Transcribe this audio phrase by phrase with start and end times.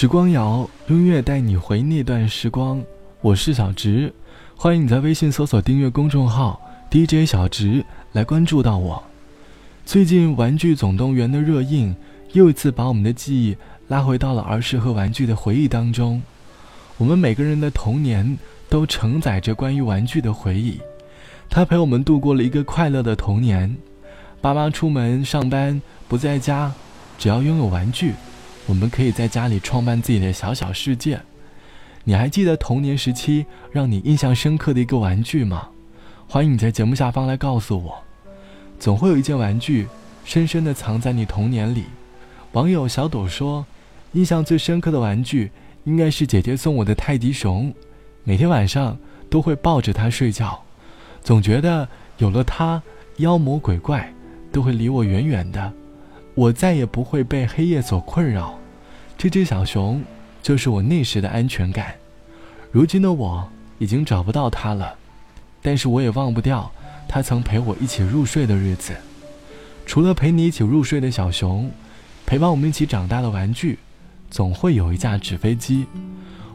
[0.00, 2.82] 时光谣，音乐带你回那段时光。
[3.20, 4.10] 我是小直，
[4.56, 6.58] 欢迎你在微信搜索订阅公众号
[6.90, 9.02] DJ 小直来关注到我。
[9.84, 11.94] 最近《玩具总动员》的热映，
[12.32, 13.54] 又一次把我们的记忆
[13.88, 16.22] 拉回到了儿时和玩具的回忆当中。
[16.96, 18.38] 我们每个人的童年
[18.70, 20.80] 都承载着关于玩具的回忆，
[21.50, 23.76] 它陪我们度过了一个快乐的童年。
[24.40, 25.78] 爸妈出门上班
[26.08, 26.72] 不在家，
[27.18, 28.14] 只要拥有玩具。
[28.70, 31.20] 我们可以在家里创办自己的小小世界。
[32.04, 35.68] 你还记得童年时期让你印象深刻的一个玩具吗？
[36.28, 37.98] 欢迎你在节目下方来告诉我。
[38.78, 39.88] 总会有一件玩具
[40.24, 41.86] 深深的藏在你童年里。
[42.52, 43.66] 网友小朵说，
[44.12, 45.50] 印象最深刻的玩具
[45.82, 47.74] 应该是姐姐送我的泰迪熊，
[48.22, 48.96] 每天晚上
[49.28, 50.62] 都会抱着它睡觉，
[51.22, 52.80] 总觉得有了它，
[53.16, 54.14] 妖魔鬼怪
[54.52, 55.72] 都会离我远远的，
[56.36, 58.59] 我再也不会被黑夜所困扰。
[59.22, 60.02] 这只小熊，
[60.42, 61.94] 就是我那时的安全感。
[62.72, 63.46] 如今的我
[63.78, 64.94] 已经找不到它了，
[65.60, 66.72] 但是我也忘不掉
[67.06, 68.96] 它曾陪我一起入睡的日子。
[69.84, 71.70] 除了陪你一起入睡的小熊，
[72.24, 73.78] 陪伴我们一起长大的玩具，
[74.30, 75.84] 总会有一架纸飞机。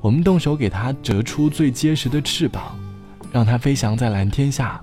[0.00, 2.76] 我们动手给它折出最结实的翅膀，
[3.30, 4.80] 让它飞翔在蓝天下。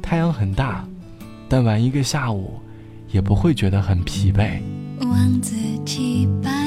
[0.00, 0.86] 太阳很大，
[1.48, 2.60] 但玩一个下午，
[3.10, 4.60] 也不会觉得很疲惫。
[5.00, 6.59] 王子骑白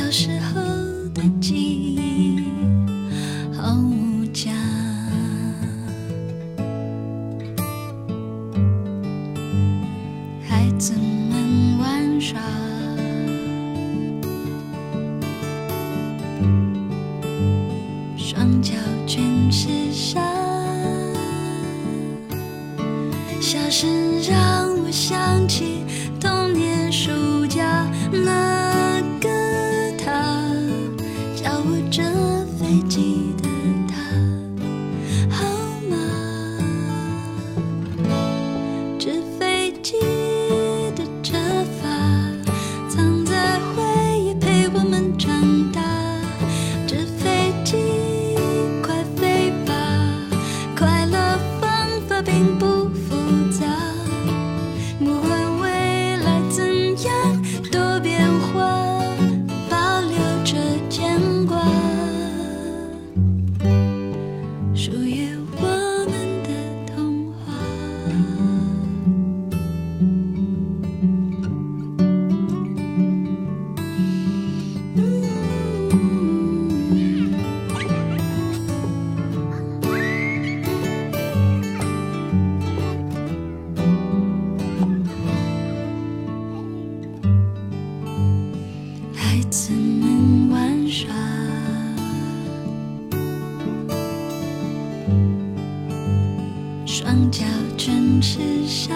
[0.00, 0.62] 小时候
[1.14, 2.42] 的记忆，
[3.52, 4.50] 好无价。
[10.48, 12.40] 孩子们玩耍，
[18.16, 18.72] 双脚
[19.06, 20.18] 全是沙。
[23.38, 23.86] 笑声
[24.22, 24.49] 让
[97.02, 97.46] 双脚
[97.78, 98.92] 全是沙，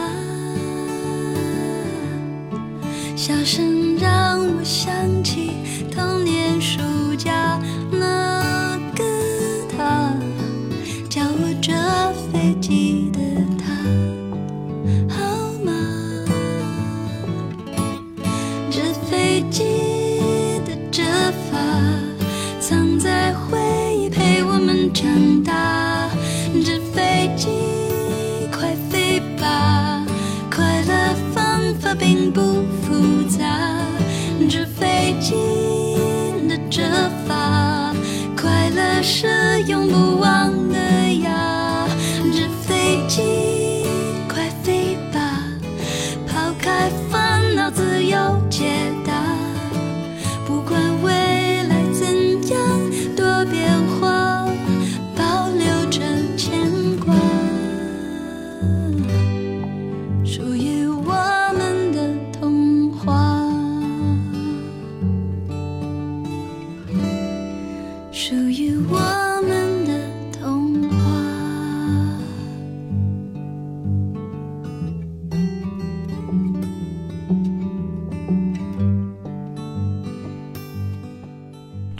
[3.16, 4.92] 笑声让我想
[5.24, 5.52] 起
[5.90, 6.60] 童年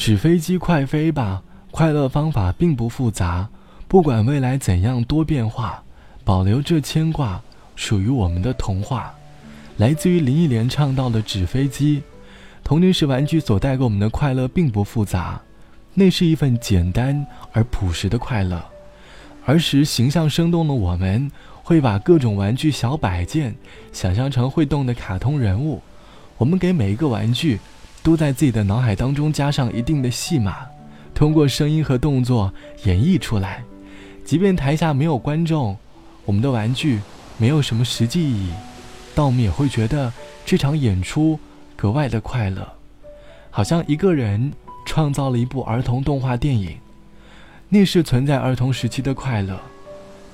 [0.04, 1.42] 纸飞机快飞吧！
[1.70, 3.48] 快乐方法并不复杂，
[3.88, 5.82] 不管未来怎样多变化，
[6.24, 7.40] 保留这牵挂，
[7.74, 9.14] 属于我们的童话。
[9.78, 12.00] 来自于林忆莲唱到的《纸飞机》。
[12.62, 15.40] 童年时玩具所带给我们的快乐并不复杂，
[15.94, 18.62] 那是一份简单而朴实的快乐。
[19.46, 23.56] 儿时形象生动的我们，会把各种玩具小摆件
[23.90, 25.80] 想象成会动的卡通人物。
[26.36, 27.58] 我们给每一个玩具，
[28.04, 30.58] 都在自己的脑海当中加上一定的戏码，
[31.14, 32.52] 通过声音和动作
[32.84, 33.64] 演绎出来。
[34.26, 35.74] 即便台下没有观众，
[36.26, 37.00] 我们的玩具
[37.38, 38.52] 没有什么实际意义。
[39.14, 40.12] 但我们也会觉得
[40.44, 41.40] 这场演出
[41.74, 42.68] 格外的快乐，
[43.50, 44.52] 好像一个人
[44.84, 46.76] 创造了一部儿童动画电影。
[47.70, 49.58] 那是存在儿童时期的快乐。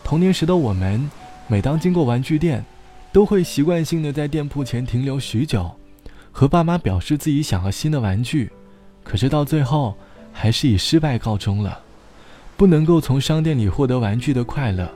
[0.02, 1.08] 童年时的我们，
[1.46, 2.64] 每当经过玩具店，
[3.12, 5.70] 都会习惯性的在店铺前停留许久，
[6.32, 8.50] 和爸妈表示自己想要新的玩具。
[9.02, 9.96] 可是到最后，
[10.32, 11.80] 还是以失败告终了。
[12.56, 14.86] 不能够从商店里获得玩具的快乐，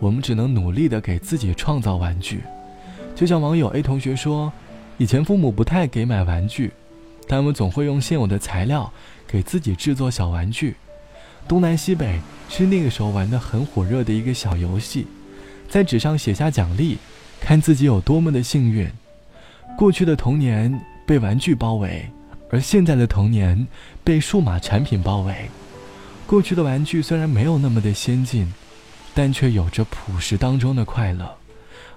[0.00, 2.40] 我们只能努力的给自己创造玩具。
[3.14, 4.52] 就像网友 A 同学说，
[4.98, 6.72] 以前父母不太给买玩具，
[7.28, 8.92] 他们总会用现有的材料
[9.26, 10.74] 给自己制作小玩具。
[11.46, 15.06] 东南西北是那个时候玩的很火热的一个小游戏，
[15.68, 16.98] 在纸上写下奖励，
[17.40, 18.90] 看自己有多么的幸运。
[19.76, 22.08] 过去的童年被玩具包围，
[22.50, 23.66] 而现在的童年
[24.02, 25.34] 被数码产品包围。
[26.26, 28.50] 过去的玩具虽然没有那么的先进，
[29.14, 31.30] 但却有着朴实当中的快乐。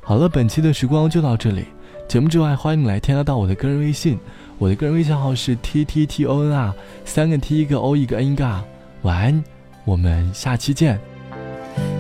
[0.02, 1.66] 好了，本期的时光就到这里。
[2.08, 4.20] 节目之外，欢迎来添加到我的个人微信，
[4.58, 6.74] 我的个人微信号是 t t t o n r，
[7.06, 8.62] 三个 t 一个 o 一个 n 嘎。
[9.04, 9.44] 晚安，
[9.86, 11.00] 我们下期见。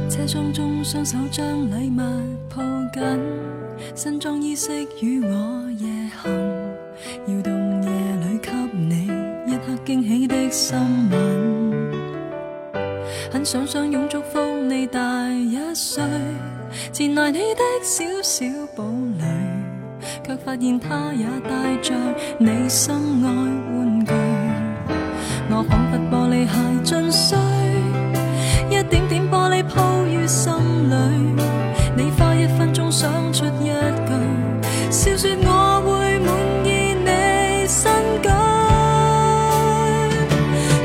[0.09, 2.01] 车窗中双手将礼物
[2.49, 3.03] 抱紧，
[3.93, 4.71] 新装衣饰
[5.01, 6.31] 与我夜行，
[7.27, 7.89] 摇动夜
[8.25, 9.05] 里给你
[9.45, 10.79] 一刻惊喜的心
[11.11, 11.19] 吻。
[13.31, 16.03] 很想相拥祝福你大一岁。
[16.91, 18.83] 前来你的小小堡
[19.19, 19.25] 垒，
[20.25, 21.93] 却发现他也带着
[22.39, 24.11] 你心爱玩具。
[25.51, 27.37] 我仿佛玻璃鞋尽碎，
[30.29, 30.53] 心
[30.89, 30.93] 里。
[31.95, 34.11] 你花一分钟想出一句，
[34.91, 36.29] 笑说我会满
[36.63, 37.89] 意你新
[38.21, 38.29] 居。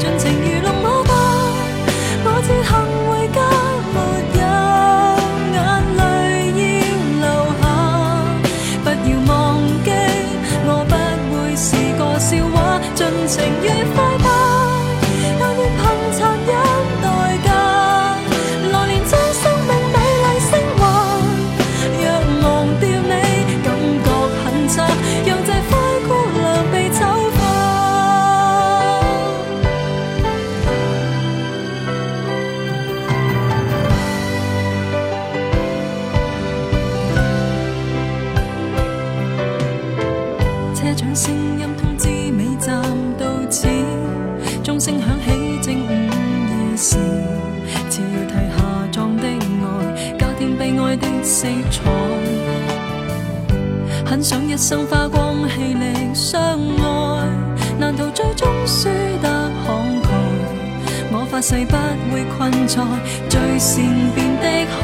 [0.01, 1.13] 尽情愚弄我吧，
[2.25, 2.73] 我自行
[3.07, 3.39] 回家。
[3.93, 3.97] 没
[4.41, 4.43] 有
[5.53, 5.57] 眼
[5.99, 6.01] 泪
[6.57, 6.65] 要
[7.21, 7.25] 流
[7.61, 7.63] 下，
[8.83, 9.31] 不要忘
[9.85, 9.87] 记，
[10.67, 10.93] 我不
[11.37, 11.69] 会是
[11.99, 12.57] 个笑话。
[12.95, 12.99] 尽
[13.29, 13.65] 情愉
[13.95, 14.27] 快吧，
[51.25, 51.83] 色彩。
[54.05, 57.27] 很想一生花光气力相爱，
[57.79, 58.89] 难道最终输
[59.23, 59.29] 得
[59.67, 60.09] 慷慨。
[61.11, 61.77] 我发誓不
[62.13, 62.83] 会困在
[63.29, 63.83] 最善
[64.15, 64.79] 变的海，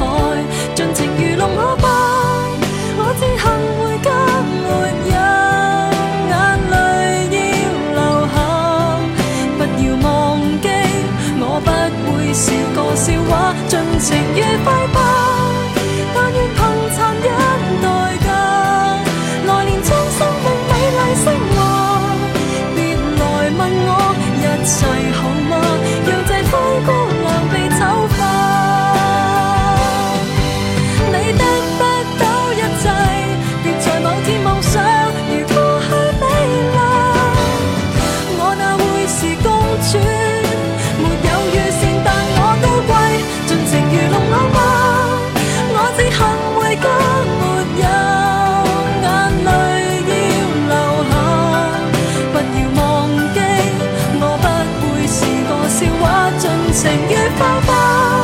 [57.41, 58.20] 抱抱